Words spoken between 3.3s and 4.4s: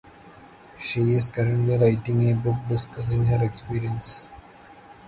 experience.